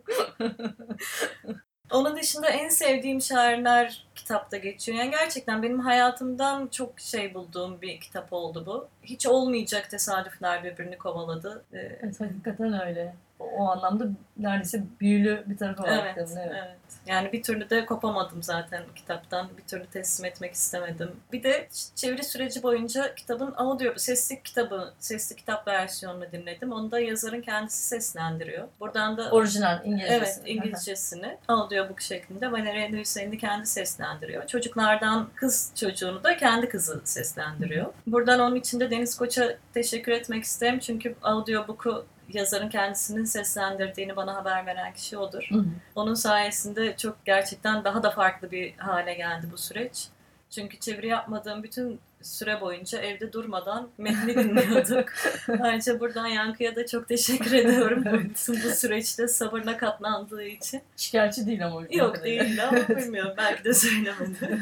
Onun 1.91 2.17
dışında 2.17 2.49
en 2.49 2.69
sevdiğim 2.69 3.21
şairler 3.21 4.07
kitapta 4.15 4.57
geçiyor. 4.57 4.99
Yani 4.99 5.11
gerçekten 5.11 5.63
benim 5.63 5.81
hayatımdan 5.81 6.67
çok 6.67 7.01
şey 7.01 7.35
bulduğum 7.35 7.81
bir 7.81 8.01
kitap 8.01 8.33
oldu 8.33 8.67
bu. 8.67 8.89
Hiç 9.03 9.27
olmayacak 9.27 9.91
tesadüfler 9.91 10.65
birbirini 10.65 10.99
kovaladı. 10.99 11.65
Ee, 11.73 11.79
Evet 11.79 12.21
hakikaten 12.21 12.87
öyle. 12.89 13.15
O, 13.39 13.45
o 13.45 13.69
anlamda 13.69 14.09
neredeyse 14.37 14.83
büyülü 15.01 15.45
bir 15.47 15.57
tarafı 15.57 15.83
var. 15.83 16.01
Evet, 16.03 16.15
kitabın, 16.15 16.37
evet. 16.37 16.77
Yani 17.07 17.33
bir 17.33 17.43
türlü 17.43 17.71
de 17.71 17.87
kopamadım 17.87 18.43
zaten 18.43 18.83
kitaptan. 18.95 19.49
Bir 19.59 19.63
türlü 19.63 19.87
teslim 19.87 20.27
etmek 20.27 20.53
istemedim. 20.53 21.11
Bir 21.33 21.43
de 21.43 21.69
çeviri 21.95 22.25
süreci 22.25 22.63
boyunca 22.63 23.15
kitabın 23.15 23.55
audio, 23.57 23.93
sesli 23.97 24.43
kitabı, 24.43 24.93
sesli 24.99 25.37
kitap 25.37 25.69
versiyonunu 25.69 26.33
dinledim. 26.33 26.73
Onu 26.73 26.91
da 26.91 27.01
yazarın 27.01 27.41
kendisi 27.41 27.89
seslendiriyor. 27.89 28.69
Buradan 28.81 29.17
da 29.17 29.31
Orijinal 29.31 29.85
İngilizcesi. 29.85 30.15
Evet, 30.15 30.41
İngilizcesini 30.47 31.39
audiobook 31.49 32.01
şeklinde 32.01 32.53
Valeria 32.53 32.99
Hüseyin'i 32.99 33.39
kendi 33.39 33.67
seslendiriyor. 33.67 34.47
Çocuklardan 34.47 35.29
kız 35.35 35.73
çocuğunu 35.75 36.25
da 36.25 36.37
kendi 36.37 36.69
kızı 36.69 37.01
seslendiriyor. 37.05 37.93
Buradan 38.07 38.41
onun 38.41 38.57
için 38.57 38.81
de 38.81 38.91
Deniz 38.91 39.17
Koç'a 39.17 39.57
teşekkür 39.75 40.13
etmek 40.13 40.45
isterim. 40.45 40.79
Çünkü 40.79 41.15
audiobook'u 41.23 42.07
yazarın 42.33 42.69
kendisinin 42.69 43.25
seslendirdiğini 43.25 44.17
bana 44.17 44.35
haber 44.35 44.67
veren 44.67 44.93
kişi 44.93 45.19
odur. 45.19 45.47
Hı 45.51 45.59
hı. 45.59 45.65
Onun 45.95 46.15
sayesinde 46.15 46.97
çok 46.97 47.25
gerçekten 47.25 47.85
daha 47.85 48.03
da 48.03 48.11
farklı 48.11 48.51
bir 48.51 48.75
hale 48.77 49.15
geldi 49.15 49.47
bu 49.53 49.59
süreç. 49.59 50.09
Çünkü 50.51 50.79
çeviri 50.79 51.07
yapmadığım 51.07 51.63
bütün 51.63 52.01
süre 52.23 52.61
boyunca 52.61 52.99
evde 52.99 53.33
durmadan 53.33 53.89
metni 53.99 54.35
dinliyorduk. 54.35 55.13
Ayrıca 55.61 56.01
buradan 56.01 56.27
Yankı'ya 56.27 56.77
da 56.77 56.87
çok 56.87 57.09
teşekkür 57.09 57.53
ediyorum 57.53 58.05
bu, 58.05 58.53
bu 58.53 58.75
süreçte 58.75 59.29
sabırla 59.29 59.77
katlandığı 59.77 60.45
için. 60.45 60.83
Şikayetçi 60.97 61.47
değil 61.47 61.67
ama. 61.67 61.83
Yok 61.91 62.25
değildi 62.25 62.63
ama 62.63 62.89
bilmiyorum 62.89 63.35
belki 63.37 63.65
de 63.65 63.75
söylemedi. 63.75 64.59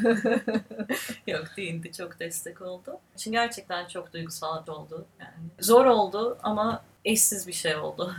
Yok 1.27 1.45
değildi 1.57 1.91
çok 1.91 2.19
destek 2.19 2.61
oldu. 2.61 2.99
Çünkü 3.17 3.31
gerçekten 3.31 3.87
çok 3.87 4.13
duygusal 4.13 4.67
oldu. 4.67 5.05
Yani 5.19 5.33
zor 5.59 5.85
oldu 5.85 6.37
ama 6.43 6.83
eşsiz 7.05 7.47
bir 7.47 7.53
şey 7.53 7.75
oldu. 7.75 8.15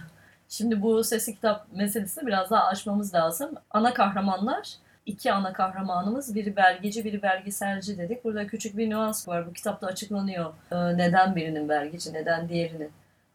Şimdi 0.49 0.83
bu 0.83 1.05
sesli 1.05 1.35
kitap 1.35 1.67
meselesini 1.73 2.27
biraz 2.27 2.51
daha 2.51 2.65
açmamız 2.65 3.15
lazım. 3.15 3.51
Ana 3.71 3.95
kahramanlar, 3.95 4.69
iki 5.07 5.33
ana 5.33 5.53
kahramanımız, 5.53 6.35
biri 6.35 6.57
belgeci, 6.57 7.05
biri 7.05 7.23
belgeselci 7.23 7.99
dedik. 7.99 8.25
Burada 8.25 8.47
küçük 8.47 8.77
bir 8.77 8.91
nüans 8.91 9.29
var. 9.29 9.47
Bu 9.47 9.53
kitapta 9.53 9.87
açıklanıyor. 9.87 10.53
Ee, 10.73 10.77
neden 10.77 11.37
birinin 11.37 11.69
belgeci, 11.69 12.13
neden 12.13 12.49
diğerinin 12.49 12.91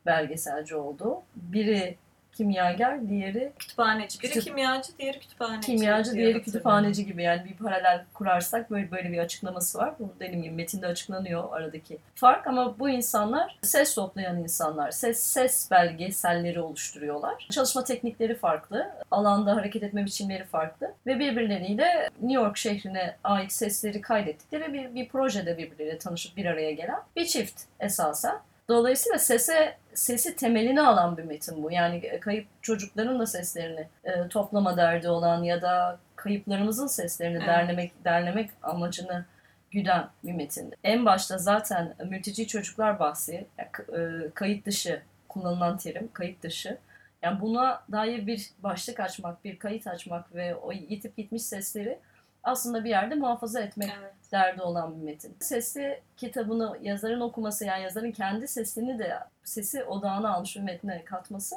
belgeselci 0.06 0.76
olduğu. 0.76 1.22
Biri 1.36 1.98
kimyager, 2.34 3.10
diğeri 3.10 3.52
Kütüphaneci. 3.60 4.22
Biri 4.22 4.32
Kütüp- 4.32 4.44
kimyacı, 4.44 4.98
diğeri 5.00 5.20
kütüphaneci. 5.20 5.66
kimyacı, 5.66 6.12
diye 6.12 6.16
diğeri 6.16 6.34
hatırlıyorum. 6.34 6.46
kütüphaneci 6.46 7.06
gibi. 7.06 7.24
Yani 7.24 7.46
bir 7.46 7.54
paralel 7.58 8.06
kurarsak 8.14 8.72
böyle 8.72 8.92
böyle 8.92 9.12
bir 9.12 9.18
açıklaması 9.18 9.78
var. 9.78 9.94
Bu 10.00 10.14
dediğim 10.20 10.44
gibi 10.44 10.56
metinde 10.56 10.88
açıklanıyor 10.88 11.44
aradaki 11.52 11.98
fark 12.16 12.48
ama 12.48 12.80
bu 12.80 12.90
insanlar 12.90 13.60
ses 13.62 13.96
toplayan 13.96 14.38
insanlar. 14.40 14.92
Ses 14.92 15.20
ses 15.24 15.72
belgeselleri 15.72 16.62
oluşturuyorlar. 16.62 17.48
Çalışma 17.52 17.84
teknikleri 17.84 18.36
farklı. 18.36 18.92
Alanda 19.12 19.56
hareket 19.56 19.84
etme 19.84 20.06
biçimleri 20.06 20.44
farklı 20.44 20.94
ve 21.08 21.20
birbirleriyle 21.20 22.10
New 22.22 22.42
York 22.42 22.58
şehrine 22.58 23.16
ait 23.24 23.52
sesleri 23.52 24.02
kaydettikleri 24.02 24.74
bir, 24.74 24.96
bir 24.96 25.08
projede 25.10 25.58
birbirleriyle 25.58 25.98
tanışıp 25.98 26.38
bir 26.38 26.46
araya 26.46 26.72
gelen 26.72 27.00
bir 27.16 27.26
çift 27.26 27.62
esasen. 27.80 28.36
Dolayısıyla 28.72 29.20
sese 29.20 29.78
sesi 29.94 30.36
temelini 30.36 30.82
alan 30.82 31.18
bir 31.18 31.24
metin 31.24 31.64
bu. 31.64 31.72
Yani 31.72 32.20
kayıp 32.20 32.48
çocukların 32.62 33.20
da 33.20 33.26
seslerini 33.26 33.88
e, 34.04 34.28
toplama 34.28 34.78
derdi 34.78 35.10
olan 35.10 35.44
ya 35.44 35.62
da 35.62 36.00
kayıplarımızın 36.16 36.88
seslerini 36.88 37.38
Evet. 37.38 37.48
derlemek 37.48 38.06
derlemek 38.06 38.50
amacını 38.64 39.26
güden 39.72 40.08
bir 40.24 40.34
metin. 40.34 40.74
En 40.84 41.06
başta 41.06 41.38
zaten 41.38 41.96
mülteci 42.06 42.48
çocuklar 42.48 43.00
bahsi, 43.00 43.46
yani 43.58 43.70
e, 44.02 44.30
kayıt 44.34 44.66
dışı 44.66 45.02
kullanılan 45.30 45.78
terim, 45.78 46.10
kayıt 46.14 46.44
dışı. 46.44 46.78
Yani 47.22 47.42
buna 47.42 47.84
dair 47.92 48.28
bir 48.28 48.50
başlık 48.64 49.00
açmak, 49.00 49.44
bir 49.46 49.60
kayıt 49.60 49.88
açmak 49.88 50.36
ve 50.36 50.56
o 50.56 50.72
yitip 50.72 51.18
gitmiş 51.18 51.44
sesleri 51.44 52.00
aslında 52.44 52.84
bir 52.84 52.90
yerde 52.90 53.16
muhafaza 53.16 53.60
etmek 53.60 53.92
Evet. 54.00 54.14
derdi 54.32 54.62
olan 54.62 54.96
bir 54.96 55.06
metin. 55.06 55.38
Sesli 55.40 56.02
kitabını 56.18 56.78
yazarın 56.82 57.22
okuması 57.22 57.66
yani 57.66 57.84
yazarın 57.84 58.12
kendi 58.12 58.48
sesini 58.48 59.00
de 59.00 59.20
sesi 59.44 59.84
odağına 59.84 60.34
almış 60.34 60.56
bir 60.56 60.62
metne 60.62 61.06
katması 61.06 61.56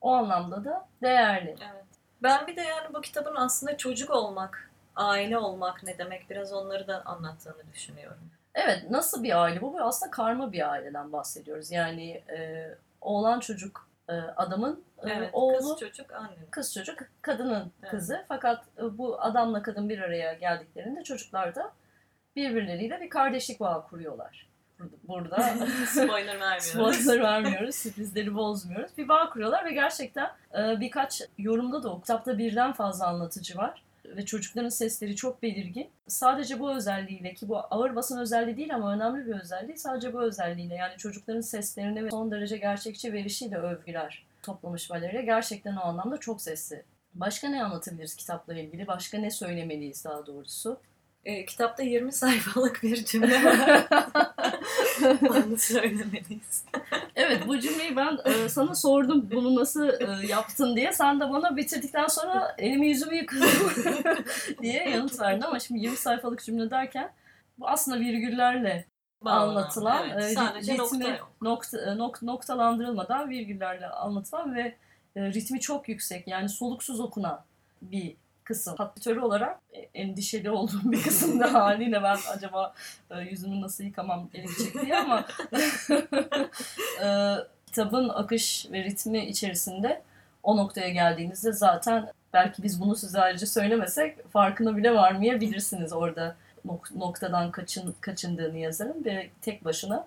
o 0.00 0.12
anlamda 0.12 0.64
da 0.64 0.88
değerli. 1.02 1.56
Evet. 1.72 1.84
Ben 2.22 2.46
bir 2.46 2.56
de 2.56 2.60
yani 2.60 2.94
bu 2.94 3.00
kitabın 3.00 3.36
aslında 3.36 3.76
çocuk 3.76 4.10
olmak, 4.10 4.70
aile 4.96 5.38
olmak 5.38 5.82
ne 5.82 5.98
demek 5.98 6.30
biraz 6.30 6.52
onları 6.52 6.86
da 6.88 7.02
anlattığını 7.04 7.72
düşünüyorum. 7.74 8.30
Evet 8.54 8.90
nasıl 8.90 9.22
bir 9.22 9.42
aile 9.42 9.60
bu? 9.60 9.72
Bu 9.72 9.80
aslında 9.82 10.10
karma 10.10 10.52
bir 10.52 10.70
aileden 10.70 11.12
bahsediyoruz. 11.12 11.70
Yani 11.70 12.10
e, 12.10 12.68
oğlan 13.00 13.40
çocuk 13.40 13.88
adamın 14.12 14.84
e, 15.02 15.10
Evet, 15.10 15.30
oğlu 15.32 15.56
kız 15.58 15.80
çocuk 15.80 16.12
annenin. 16.12 16.46
kız 16.50 16.74
çocuk 16.74 16.98
kadının 17.22 17.72
Evet. 17.82 17.90
kızı. 17.90 18.24
Fakat 18.28 18.64
e, 18.78 18.98
bu 18.98 19.22
adamla 19.22 19.62
kadın 19.62 19.88
bir 19.88 19.98
araya 19.98 20.32
geldiklerinde 20.34 21.02
çocuklar 21.04 21.54
da 21.54 21.72
birbirleriyle 22.36 23.00
bir 23.00 23.10
kardeşlik 23.10 23.60
bağı 23.60 23.86
kuruyorlar. 23.86 24.46
Burada 25.08 25.36
Spoiler 25.86 26.40
vermiyoruz. 26.40 26.96
Spoiler 26.96 27.22
vermiyoruz, 27.22 27.74
sürprizleri 27.74 28.34
bozmuyoruz. 28.34 28.98
Bir 28.98 29.08
bağ 29.08 29.30
kuruyorlar 29.30 29.64
ve 29.64 29.72
gerçekten 29.72 30.30
e, 30.58 30.80
birkaç 30.80 31.22
yorumda 31.38 31.82
da 31.82 31.90
o 31.92 32.00
kitapta 32.00 32.38
birden 32.38 32.72
fazla 32.72 33.06
anlatıcı 33.06 33.56
var. 33.58 33.82
Ve 34.16 34.24
çocukların 34.24 34.68
sesleri 34.68 35.16
çok 35.16 35.42
belirgin. 35.42 35.90
Sadece 36.08 36.60
bu 36.60 36.76
özelliğiyle 36.76 37.34
ki 37.34 37.48
bu 37.48 37.58
ağır 37.58 37.96
basın 37.96 38.18
özelliği 38.18 38.56
değil 38.56 38.74
ama 38.74 38.94
önemli 38.94 39.26
bir 39.26 39.40
özelliği 39.40 39.76
sadece 39.78 40.12
bu 40.12 40.22
özelliğiyle 40.22 40.74
yani 40.74 40.96
çocukların 40.96 41.40
seslerini 41.40 42.04
ve 42.04 42.10
son 42.10 42.30
derece 42.30 42.56
gerçekçi 42.56 43.12
verişiyle 43.12 43.56
övgüler 43.56 44.26
toplamış 44.42 44.90
Valeria. 44.90 45.20
Gerçekten 45.20 45.76
o 45.76 45.80
anlamda 45.80 46.18
çok 46.18 46.42
sesli. 46.42 46.84
Başka 47.14 47.48
ne 47.48 47.64
anlatabiliriz 47.64 48.16
kitapla 48.16 48.54
ilgili? 48.54 48.86
Başka 48.86 49.18
ne 49.18 49.30
söylemeliyiz 49.30 50.04
daha 50.04 50.26
doğrusu? 50.26 50.80
E, 51.24 51.44
kitapta 51.44 51.82
20 51.82 52.12
sayfalık 52.12 52.82
bir 52.82 53.04
cümle 53.04 53.44
var. 53.44 53.86
Onu 55.30 55.58
söylemeliyiz. 55.58 56.64
Evet 57.16 57.42
bu 57.46 57.58
cümleyi 57.58 57.96
ben 57.96 58.18
e, 58.24 58.48
sana 58.48 58.74
sordum 58.74 59.30
bunu 59.30 59.54
nasıl 59.54 59.88
e, 59.88 60.26
yaptın 60.26 60.76
diye. 60.76 60.92
Sen 60.92 61.20
de 61.20 61.30
bana 61.30 61.56
bitirdikten 61.56 62.06
sonra 62.06 62.54
elimi 62.58 62.88
yüzümü 62.88 63.16
yıkadım 63.16 63.48
diye 64.62 64.90
yanıt 64.90 65.20
verdin 65.20 65.42
ama 65.42 65.58
şimdi 65.58 65.80
20 65.80 65.96
sayfalık 65.96 66.44
cümle 66.44 66.70
derken 66.70 67.12
bu 67.58 67.68
aslında 67.68 68.00
virgüllerle 68.00 68.86
Bağlanan, 69.24 69.48
anlatılan, 69.48 70.10
evet, 70.10 70.24
e, 70.24 70.34
sadece 70.34 70.72
ritmi 70.72 70.84
nokta 70.84 71.08
yok. 71.08 71.32
nokta, 71.42 71.78
e, 71.78 71.96
nok- 71.96 72.26
noktalandırılmadan 72.26 73.30
virgüllerle 73.30 73.86
anlatılan 73.86 74.54
ve 74.54 74.76
e, 75.16 75.22
ritmi 75.32 75.60
çok 75.60 75.88
yüksek 75.88 76.28
yani 76.28 76.48
soluksuz 76.48 77.00
okunan 77.00 77.44
bir 77.82 78.16
kısım. 78.46 78.74
Hattatörü 78.76 79.20
olarak 79.20 79.60
e, 79.72 79.78
endişeli 79.78 80.50
olduğum 80.50 80.92
bir 80.92 81.02
kısımda 81.02 81.54
haliyle 81.54 82.02
ben 82.02 82.16
acaba 82.34 82.74
e, 83.10 83.20
yüzümü 83.20 83.60
nasıl 83.60 83.84
yıkamam 83.84 84.28
gerekecek 84.32 84.82
diye 84.82 84.96
ama 84.96 85.24
e, 87.02 87.06
kitabın 87.66 88.08
akış 88.08 88.66
ve 88.72 88.84
ritmi 88.84 89.26
içerisinde 89.26 90.02
o 90.42 90.56
noktaya 90.56 90.88
geldiğinizde 90.88 91.52
zaten 91.52 92.12
belki 92.32 92.62
biz 92.62 92.80
bunu 92.80 92.96
size 92.96 93.20
ayrıca 93.20 93.46
söylemesek 93.46 94.32
farkına 94.32 94.76
bile 94.76 94.94
varmayabilirsiniz 94.94 95.92
orada 95.92 96.36
nok- 96.66 96.98
noktadan 96.98 97.50
kaçın, 97.50 97.94
kaçındığını 98.00 98.58
yazarın 98.58 99.04
ve 99.04 99.30
tek 99.42 99.64
başına 99.64 100.06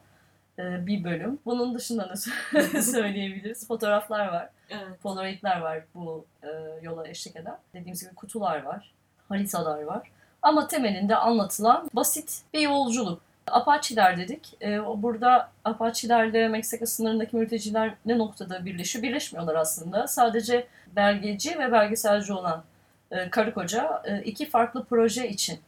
bir 0.60 1.04
bölüm. 1.04 1.40
Bunun 1.46 1.76
dışında 1.76 2.06
ne 2.06 2.12
sö- 2.12 2.82
söyleyebiliriz? 2.92 3.68
Fotoğraflar 3.68 4.28
var. 4.28 4.50
Evet. 4.70 5.02
Polaroidler 5.04 5.60
var 5.60 5.84
bu 5.96 6.26
e, 6.44 6.48
yola 6.82 7.08
eşlik 7.08 7.36
eden. 7.36 7.58
Dediğimiz 7.74 8.04
gibi 8.04 8.16
kutular 8.16 8.64
var. 8.64 8.92
Haritalar 9.30 9.84
var. 9.84 10.12
Ama 10.42 10.68
temelinde 10.68 11.16
anlatılan 11.16 11.90
basit 11.94 12.42
bir 12.54 12.60
yolculuk. 12.60 13.22
Apache'ler 13.48 14.18
dedik. 14.18 14.58
E, 14.62 14.82
burada 15.04 15.50
Apache'lerle 15.66 16.48
Meksika 16.48 16.86
sınırındaki 16.86 17.36
mülteciler 17.36 17.94
ne 18.06 18.18
noktada 18.18 18.66
birleşiyor? 18.66 19.04
Birleşmiyorlar 19.04 19.56
aslında. 19.56 20.08
Sadece 20.08 20.68
belgeci 20.96 21.60
ve 21.60 21.72
belgeselci 21.72 22.34
olan 22.34 22.64
e, 23.12 23.30
karı 23.30 23.54
koca 23.54 24.02
e, 24.06 24.22
iki 24.22 24.50
farklı 24.50 24.84
proje 24.86 25.30
için 25.30 25.60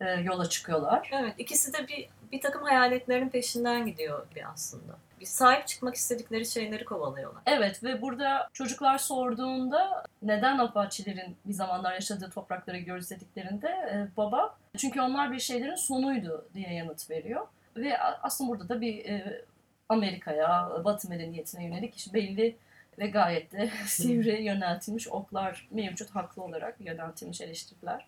e, 0.00 0.10
yola 0.10 0.48
çıkıyorlar. 0.48 1.10
Evet, 1.12 1.34
ikisi 1.38 1.72
de 1.72 1.88
bir 1.88 2.08
bir 2.32 2.40
takım 2.40 2.62
hayaletlerin 2.62 3.28
peşinden 3.28 3.86
gidiyor 3.86 4.26
bir 4.34 4.50
aslında. 4.52 4.98
Bir 5.20 5.26
sahip 5.26 5.66
çıkmak 5.66 5.94
istedikleri 5.94 6.46
şeyleri 6.46 6.84
kovalıyorlar. 6.84 7.42
Evet 7.46 7.84
ve 7.84 8.02
burada 8.02 8.48
çocuklar 8.52 8.98
sorduğunda 8.98 10.04
neden 10.22 10.58
Apache'lerin 10.58 11.36
bir 11.44 11.52
zamanlar 11.52 11.94
yaşadığı 11.94 12.30
topraklara 12.30 12.78
gidiyoruz 12.78 13.10
dediklerinde 13.10 13.68
e, 13.68 14.16
baba 14.16 14.58
çünkü 14.76 15.00
onlar 15.00 15.32
bir 15.32 15.38
şeylerin 15.38 15.74
sonuydu 15.74 16.48
diye 16.54 16.74
yanıt 16.74 17.10
veriyor. 17.10 17.46
Ve 17.76 17.98
aslında 17.98 18.50
burada 18.50 18.68
da 18.68 18.80
bir 18.80 19.04
e, 19.04 19.44
Amerika'ya, 19.88 20.70
Batı 20.84 21.08
medeniyetine 21.08 21.64
yönelik 21.64 21.96
işte 21.96 22.14
belli 22.14 22.56
ve 22.98 23.06
gayet 23.06 23.52
de 23.52 23.70
sivri 23.86 24.42
yöneltilmiş 24.42 25.08
oklar 25.08 25.68
mevcut, 25.70 26.10
haklı 26.10 26.42
olarak 26.42 26.76
yöneltilmiş 26.80 27.40
eleştiriler 27.40 28.06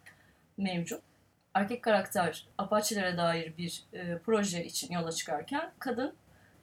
mevcut. 0.56 1.02
Erkek 1.58 1.82
karakter 1.82 2.46
Apache'lere 2.58 3.16
dair 3.16 3.56
bir 3.58 3.84
e, 3.92 4.18
proje 4.18 4.64
için 4.64 4.92
yola 4.92 5.12
çıkarken 5.12 5.70
kadın 5.78 6.14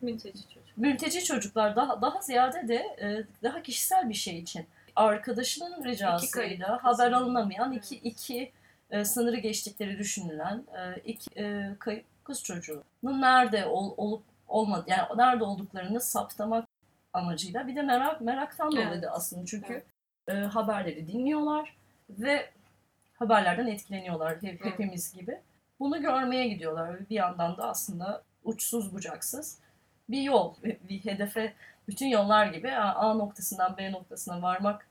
Mülteci 0.02 0.50
çocuk. 0.50 0.78
Mülteci 0.78 1.24
çocuklar 1.24 1.76
daha 1.76 2.02
daha 2.02 2.22
ziyade 2.22 2.68
de 2.68 2.76
e, 2.76 3.24
daha 3.44 3.64
kişisel 3.64 4.10
bir 4.10 4.14
şey 4.14 4.40
için 4.40 4.66
arkadaşının 4.96 5.84
ricasıyla 5.84 6.84
haber 6.84 7.12
alınamayan 7.12 7.74
iki 7.74 7.96
iki 7.96 8.52
e, 8.92 9.06
sınırı 9.06 9.38
geçtikleri 9.38 10.00
düşünülen 10.00 10.64
e, 10.78 11.02
iki 11.02 11.40
e, 11.40 11.76
kayıp 11.80 12.06
kız 12.24 12.44
çocuğunun 12.44 13.22
nerede 13.22 13.66
ol, 13.66 13.94
olup 13.98 14.24
olmadı 14.48 14.86
yani 14.88 15.08
nerede 15.16 15.44
olduklarını 15.44 16.02
saptamak 16.02 16.68
amacıyla 17.14 17.68
bir 17.68 17.76
de 17.76 17.82
merak 17.82 18.22
meraktan 18.22 18.72
dolayı 18.72 18.88
Evet. 18.88 19.04
da 19.04 19.10
aslında 19.10 19.46
çünkü 19.46 19.74
Evet. 20.28 20.44
e, 20.44 20.48
haberleri 20.48 21.08
dinliyorlar 21.08 21.76
ve 22.10 22.50
haberlerden 23.16 23.68
etkileniyorlar 23.68 24.42
hep, 24.42 24.66
hepimiz 24.66 25.14
gibi. 25.14 25.40
Bunu 25.80 26.02
görmeye 26.02 26.48
gidiyorlar 26.48 27.10
bir 27.10 27.16
yandan 27.16 27.58
da 27.58 27.68
aslında 27.70 28.24
uçsuz 28.44 28.94
bucaksız 28.94 29.60
bir 30.10 30.22
yol, 30.22 30.54
bir 30.64 31.06
hedefe 31.06 31.54
bütün 31.88 32.08
yollar 32.08 32.46
gibi 32.46 32.72
A 32.72 32.94
A 32.96 33.14
noktasından 33.14 33.78
B 33.78 33.92
noktasına 33.92 34.42
varmak 34.42 34.88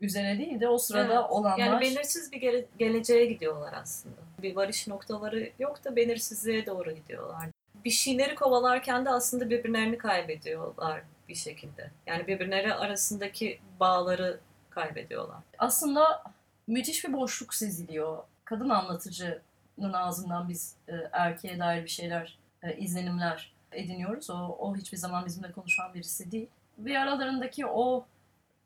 üzere 0.00 0.38
değil 0.38 0.60
de 0.60 0.68
o 0.68 0.78
sırada 0.78 1.14
Evet. 1.20 1.30
olanlar 1.30 1.58
Yani 1.58 1.80
belirsiz 1.80 2.32
bir 2.32 2.40
gele- 2.40 2.66
geleceğe 2.78 3.26
gidiyorlar 3.26 3.72
aslında. 3.82 4.16
Bir 4.42 4.56
varış 4.56 4.88
noktaları 4.88 5.50
yok 5.58 5.84
da 5.84 5.96
belirsizliğe 5.96 6.66
doğru 6.66 6.92
gidiyorlar. 6.92 7.46
Bir 7.84 7.90
şeyleri 7.90 8.34
kovalarken 8.34 9.04
de 9.04 9.10
aslında 9.10 9.50
birbirlerini 9.50 9.98
kaybediyorlar 9.98 11.02
bir 11.28 11.34
şekilde. 11.34 11.90
Yani 12.06 12.26
birbirleri 12.26 12.74
arasındaki 12.74 13.60
bağları 13.80 14.40
kaybediyorlar. 14.70 15.38
aslında 15.58 16.22
müthiş 16.66 17.04
bir 17.04 17.12
boşluk 17.12 17.54
seziliyor. 17.54 18.18
Kadın 18.44 18.68
anlatıcının 18.68 19.92
ağzından 19.92 20.48
biz 20.48 20.74
e, 20.88 20.92
erkeğe 21.12 21.58
dair 21.58 21.84
bir 21.84 21.88
şeyler, 21.90 22.38
e, 22.62 22.76
izlenimler 22.76 23.52
ediniyoruz. 23.72 24.30
O, 24.30 24.34
o 24.58 24.76
hiçbir 24.76 24.96
zaman 24.96 25.26
bizimle 25.26 25.52
konuşan 25.52 25.94
birisi 25.94 26.30
değil. 26.32 26.46
Ve 26.78 26.98
aralarındaki 26.98 27.66
o 27.66 28.06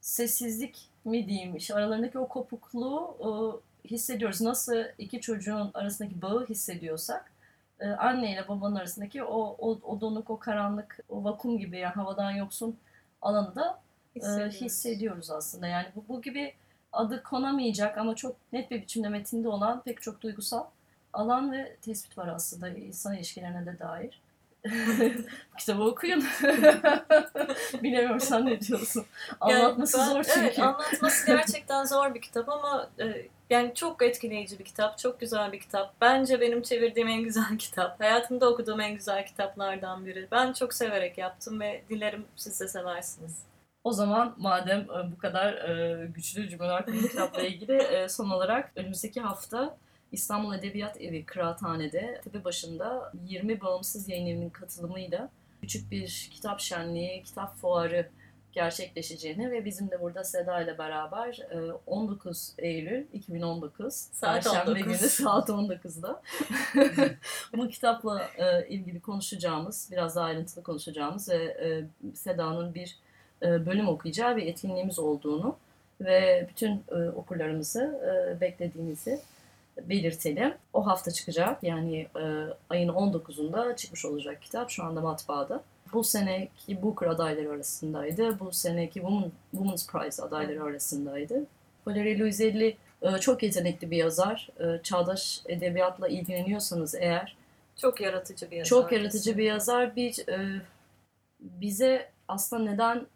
sessizlik 0.00 0.88
mi 1.04 1.28
diyeyim, 1.28 1.56
işte 1.56 1.74
aralarındaki 1.74 2.18
o 2.18 2.28
kopukluğu 2.28 3.16
e, 3.20 3.88
hissediyoruz. 3.88 4.40
Nasıl 4.40 4.84
iki 4.98 5.20
çocuğun 5.20 5.70
arasındaki 5.74 6.22
bağı 6.22 6.46
hissediyorsak, 6.46 7.32
e, 7.80 7.88
anne 7.88 8.32
ile 8.32 8.48
babanın 8.48 8.76
arasındaki 8.76 9.24
o, 9.24 9.56
o, 9.58 9.78
o 9.82 10.00
donuk, 10.00 10.30
o 10.30 10.38
karanlık, 10.38 10.98
o 11.08 11.24
vakum 11.24 11.58
gibi 11.58 11.78
yani 11.78 11.94
havadan 11.94 12.30
yoksun 12.30 12.76
alanı 13.22 13.54
da 13.54 13.80
e, 14.16 14.20
Hissediyoruz. 14.20 14.60
hissediyoruz 14.60 15.30
aslında. 15.30 15.66
Yani 15.66 15.86
bu, 15.96 16.04
bu 16.08 16.22
gibi 16.22 16.54
adı 16.92 17.22
konamayacak 17.22 17.98
ama 17.98 18.14
çok 18.14 18.36
net 18.52 18.70
bir 18.70 18.82
biçimde 18.82 19.08
metinde 19.08 19.48
olan 19.48 19.82
pek 19.82 20.02
çok 20.02 20.20
duygusal 20.20 20.64
alan 21.12 21.52
ve 21.52 21.76
tespit 21.82 22.18
var 22.18 22.28
aslında 22.28 22.68
insan 22.68 23.16
ilişkilerine 23.16 23.66
de 23.66 23.78
dair. 23.78 24.20
Kitabı 25.58 25.82
okuyun. 25.82 26.24
Bilemiyorum 27.82 28.20
sen 28.20 28.46
ne 28.46 28.60
diyorsun? 28.60 29.04
Yani 29.48 29.62
Anlatması 29.62 29.98
ben- 29.98 30.04
zor 30.04 30.24
çünkü. 30.24 30.40
Evet, 30.40 30.58
anlatması 30.58 31.26
gerçekten 31.26 31.84
zor 31.84 32.14
bir 32.14 32.20
kitap 32.20 32.48
ama 32.48 32.90
e, 33.00 33.26
yani 33.50 33.74
çok 33.74 34.02
etkileyici 34.02 34.58
bir 34.58 34.64
kitap, 34.64 34.98
çok 34.98 35.20
güzel 35.20 35.52
bir 35.52 35.60
kitap. 35.60 35.94
Bence 36.00 36.40
benim 36.40 36.62
çevirdiğim 36.62 37.08
en 37.08 37.22
güzel 37.22 37.44
kitap. 37.58 38.00
Hayatımda 38.00 38.50
okuduğum 38.50 38.80
en 38.80 38.94
güzel 38.94 39.26
kitaplardan 39.26 40.06
biri. 40.06 40.28
Ben 40.32 40.52
çok 40.52 40.74
severek 40.74 41.18
yaptım 41.18 41.60
ve 41.60 41.82
dilerim 41.88 42.24
siz 42.36 42.60
de 42.60 42.68
seversiniz. 42.68 43.38
O 43.84 43.92
zaman 43.92 44.34
madem 44.38 44.80
e, 44.80 45.12
bu 45.12 45.18
kadar 45.18 45.52
e, 45.52 46.06
güçlü 46.06 46.48
cümleler 46.48 46.86
kurdu 46.86 47.08
kitapla 47.08 47.42
ilgili 47.42 47.72
e, 47.72 48.08
son 48.08 48.30
olarak 48.30 48.72
önümüzdeki 48.76 49.20
hafta 49.20 49.76
İstanbul 50.12 50.54
Edebiyat 50.54 51.00
Evi 51.00 51.24
Kıraathane'de 51.24 52.20
tepe 52.24 52.44
başında 52.44 53.12
20 53.26 53.60
bağımsız 53.60 54.08
yayın 54.08 54.26
evinin 54.26 54.50
katılımıyla 54.50 55.30
küçük 55.60 55.90
bir 55.90 56.28
kitap 56.32 56.60
şenliği, 56.60 57.22
kitap 57.22 57.56
fuarı 57.56 58.08
gerçekleşeceğini 58.52 59.50
ve 59.50 59.64
bizim 59.64 59.90
de 59.90 60.00
burada 60.00 60.24
Seda 60.24 60.60
ile 60.60 60.78
beraber 60.78 61.38
e, 61.50 61.72
19 61.86 62.54
Eylül 62.58 63.06
2019 63.12 63.94
Saat 63.94 64.44
Perşembe 64.44 64.70
19. 64.70 64.84
günü 64.84 65.10
saat 65.10 65.48
19'da 65.48 66.22
bu 67.56 67.68
kitapla 67.68 68.28
ilgili 68.68 69.00
konuşacağımız, 69.00 69.88
biraz 69.92 70.16
daha 70.16 70.24
ayrıntılı 70.24 70.62
konuşacağımız 70.62 71.28
ve 71.28 71.84
Seda'nın 72.14 72.74
bir 72.74 72.98
bölüm 73.42 73.88
okuyacağı 73.88 74.36
bir 74.36 74.46
etkinliğimiz 74.46 74.98
olduğunu 74.98 75.56
ve 76.00 76.46
bütün 76.50 76.84
e, 76.92 77.08
okurlarımızı 77.16 78.00
e, 78.36 78.40
beklediğimizi 78.40 79.20
belirtelim. 79.82 80.54
O 80.72 80.86
hafta 80.86 81.10
çıkacak 81.10 81.62
yani 81.62 81.96
e, 81.98 82.24
ayın 82.70 82.88
19'unda 82.88 83.76
çıkmış 83.76 84.04
olacak 84.04 84.42
kitap 84.42 84.70
şu 84.70 84.84
anda 84.84 85.00
matbaada. 85.00 85.62
Bu 85.92 86.04
seneki 86.04 86.82
Booker 86.82 87.06
adayları 87.06 87.50
arasındaydı. 87.50 88.40
Bu 88.40 88.52
seneki 88.52 88.94
Woman, 88.94 89.32
Women's 89.50 89.86
Prize 89.86 90.22
adayları 90.22 90.64
arasındaydı. 90.64 91.46
Valerie 91.86 92.18
Luiselli 92.18 92.76
e, 93.02 93.18
çok 93.18 93.42
yetenekli 93.42 93.90
bir 93.90 93.96
yazar. 93.96 94.48
E, 94.60 94.82
Çağdaş 94.82 95.42
edebiyatla 95.46 96.08
ilgileniyorsanız 96.08 96.94
eğer 96.94 97.36
Çok 97.76 98.00
yaratıcı 98.00 98.50
bir 98.50 98.56
yazar. 98.56 98.68
çok 98.68 98.92
yaratıcı 98.92 99.38
bir 99.38 99.44
yazar. 99.44 99.96
Bir 99.96 100.28
e, 100.28 100.60
bize 101.40 102.08
aslında 102.28 102.70
neden 102.70 103.06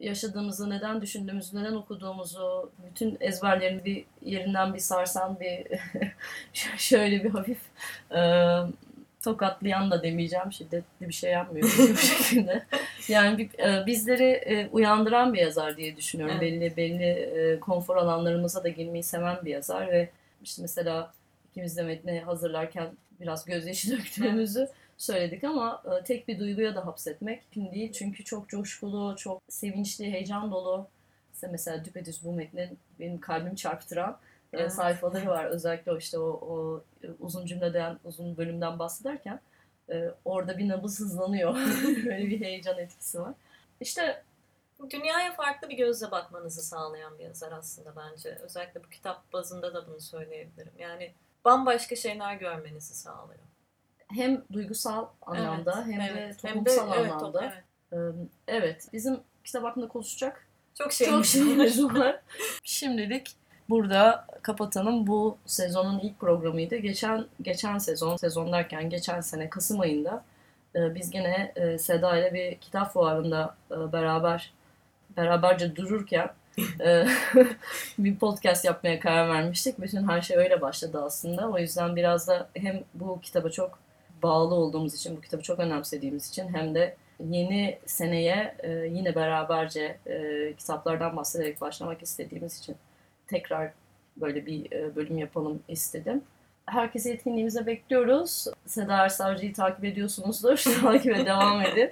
yaşadığımızı, 0.00 0.70
neden 0.70 1.02
düşündüğümüzü, 1.02 1.56
neden 1.56 1.74
okuduğumuzu, 1.74 2.70
bütün 2.90 3.16
ezberlerini 3.20 3.84
bir 3.84 4.04
yerinden 4.22 4.74
bir 4.74 4.78
sarsan, 4.78 5.40
bir 5.40 5.66
şöyle 6.76 7.24
bir 7.24 7.30
hafif 7.30 7.58
e, 8.14 8.20
tokatlayan 9.24 9.90
da 9.90 10.02
demeyeceğim, 10.02 10.52
şiddetli 10.52 11.08
bir 11.08 11.12
şey 11.12 11.32
yapmıyor 11.32 11.74
bu 11.92 11.96
şekilde. 11.96 12.64
Yani 13.08 13.38
bir, 13.38 13.58
e, 13.58 13.86
bizleri 13.86 14.24
e, 14.24 14.68
uyandıran 14.68 15.34
bir 15.34 15.38
yazar 15.38 15.76
diye 15.76 15.96
düşünüyorum. 15.96 16.36
Evet. 16.40 16.52
Belli 16.52 16.76
belli 16.76 17.04
e, 17.04 17.60
konfor 17.60 17.96
alanlarımıza 17.96 18.64
da 18.64 18.68
girmeyi 18.68 19.02
seven 19.02 19.36
bir 19.44 19.50
yazar 19.50 19.88
ve 19.88 20.08
işte 20.42 20.62
mesela 20.62 21.12
ikimiz 21.50 21.76
de 21.76 21.82
metni 21.82 22.20
hazırlarken 22.20 22.88
biraz 23.20 23.44
gözyaşı 23.44 23.90
döktüğümüzü 23.98 24.68
söyledik 24.98 25.44
ama 25.44 25.82
e, 26.00 26.04
tek 26.04 26.28
bir 26.28 26.38
duyguya 26.38 26.74
da 26.74 26.86
hapsetmek 26.86 27.56
mümkün 27.56 27.74
değil. 27.74 27.92
Çünkü 27.92 28.24
çok 28.24 28.48
coşkulu, 28.48 29.16
çok 29.16 29.42
sevinçli, 29.48 30.12
heyecan 30.12 30.50
dolu. 30.50 30.88
İşte 31.34 31.48
mesela 31.52 31.84
düpedüz 31.84 32.24
bu 32.24 32.32
metnin 32.32 32.78
benim 33.00 33.20
kalbimi 33.20 33.56
çarptıran 33.56 34.18
e, 34.52 34.58
Evet. 34.58 34.72
sayfaları 34.72 35.26
var. 35.26 35.44
Özellikle 35.44 35.98
işte 35.98 36.18
o, 36.18 36.28
o 36.30 36.82
e, 37.04 37.06
uzun 37.20 37.46
cümleden, 37.46 37.98
uzun 38.04 38.36
bölümden 38.36 38.78
bahsederken 38.78 39.40
orada 40.24 40.58
bir 40.58 40.68
nabız 40.68 41.00
hızlanıyor. 41.00 41.54
Böyle 41.84 42.26
bir 42.26 42.40
heyecan 42.40 42.78
etkisi 42.78 43.20
var. 43.20 43.34
İşte 43.80 44.24
Dünyaya 44.90 45.32
farklı 45.32 45.68
bir 45.68 45.76
gözle 45.76 46.10
bakmanızı 46.10 46.62
sağlayan 46.62 47.18
bir 47.18 47.24
yazar 47.24 47.52
aslında 47.52 47.96
bence. 47.96 48.38
Özellikle 48.42 48.84
bu 48.84 48.88
kitap 48.88 49.32
bazında 49.32 49.74
da 49.74 49.86
bunu 49.86 50.00
söyleyebilirim. 50.00 50.72
Yani 50.78 51.14
bambaşka 51.44 51.96
şeyler 51.96 52.34
görmenizi 52.34 52.94
sağlıyor. 52.94 53.47
Hem 54.14 54.42
duygusal 54.52 55.06
anlamda 55.22 55.84
Evet, 55.86 55.94
hem 55.94 56.16
de 56.16 56.20
evet. 56.20 56.42
toplumsal 56.42 56.98
evet, 56.98 57.12
anlamda. 57.12 57.40
top- 57.40 57.42
evet. 57.42 57.64
E, 57.92 57.96
Evet, 58.48 58.88
bizim 58.92 59.20
kitap 59.44 59.64
hakkında 59.64 59.88
konuşacak 59.88 60.46
Çok 60.78 60.92
şey 60.92 61.08
çok 61.08 61.26
şeyimiz 61.26 61.84
var. 61.84 62.20
Şimdilik 62.62 63.36
burada 63.68 64.26
kapatalım. 64.42 65.06
Bu 65.06 65.38
sezonun 65.46 65.98
ilk 65.98 66.20
programıydı. 66.20 66.76
Geçen 66.76 67.26
geçen 67.42 67.78
sezon, 67.78 68.16
sezon 68.16 68.52
derken 68.52 68.90
geçen 68.90 69.20
sene 69.20 69.50
Kasım 69.50 69.80
ayında 69.80 70.24
e, 70.74 70.94
biz 70.94 71.10
gene 71.10 71.52
e, 71.56 71.78
Seda 71.78 72.16
ile 72.18 72.34
bir 72.34 72.58
kitap 72.58 72.92
fuarında 72.92 73.56
e, 73.70 73.92
beraber 73.92 74.52
beraberce 75.16 75.76
dururken 75.76 76.30
e, 76.80 77.06
bir 77.98 78.16
podcast 78.18 78.64
yapmaya 78.64 79.00
karar 79.00 79.28
vermiştik. 79.28 79.80
Bütün 79.80 80.08
her 80.08 80.22
şey 80.22 80.36
öyle 80.36 80.60
başladı 80.60 81.02
aslında. 81.04 81.50
O 81.50 81.58
yüzden 81.58 81.96
biraz 81.96 82.28
da 82.28 82.48
hem 82.54 82.84
bu 82.94 83.20
kitaba 83.20 83.50
çok 83.50 83.78
bağlı 84.22 84.54
olduğumuz 84.54 84.94
için, 84.94 85.16
bu 85.16 85.20
kitabı 85.20 85.42
çok 85.42 85.58
önemsediğimiz 85.58 86.28
için 86.28 86.54
hem 86.54 86.74
de 86.74 86.96
yeni 87.20 87.78
seneye 87.86 88.54
e, 88.58 88.70
yine 88.70 89.14
beraberce 89.14 89.98
e, 90.06 90.52
kitaplardan 90.58 91.16
bahsederek 91.16 91.60
başlamak 91.60 92.02
istediğimiz 92.02 92.58
için 92.58 92.76
tekrar 93.26 93.72
böyle 94.16 94.46
bir 94.46 94.72
e, 94.72 94.96
bölüm 94.96 95.18
yapalım 95.18 95.62
istedim. 95.68 96.22
Herkesi 96.66 97.12
etkinliğimize 97.12 97.66
bekliyoruz. 97.66 98.46
Seda 98.66 98.96
Ersavcı'yı 98.96 99.52
takip 99.52 99.84
ediyorsunuzdur. 99.84 100.64
Takibe 100.82 101.26
devam 101.26 101.60
edin. 101.60 101.90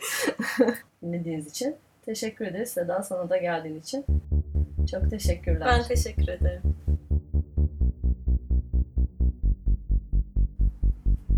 Dinlediğiniz 1.02 1.46
için 1.46 1.76
teşekkür 2.06 2.46
ederiz. 2.46 2.70
Seda 2.70 3.02
sana 3.02 3.30
da 3.30 3.36
geldiğin 3.36 3.80
için. 3.80 4.04
Çok 4.90 5.10
teşekkürler. 5.10 5.68
Ben 5.68 5.82
teşekkür 5.82 6.28
ederim. 6.28 6.62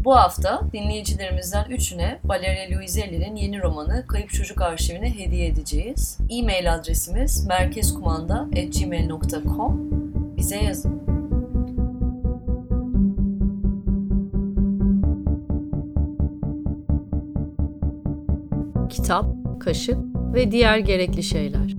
Bu 0.09 0.17
hafta 0.17 0.61
dinleyicilerimizden 0.73 1.71
üçüne 1.71 2.19
Valeria 2.25 2.77
Luiselli'nin 2.77 3.37
yeni 3.37 3.63
romanı 3.63 4.07
Kayıp 4.07 4.31
Çocuk 4.31 4.63
Arşivini 4.63 5.19
hediye 5.19 5.47
edeceğiz. 5.47 6.19
E-mail 6.31 6.75
adresimiz 6.75 7.47
merkezkumanda.gmail.com 7.47 9.91
Bize 10.37 10.57
yazın. 10.57 11.03
kitap, 18.89 19.27
kaşık 19.61 19.99
ve 20.35 20.51
diğer 20.51 20.79
gerekli 20.79 21.23
şeyler. 21.23 21.78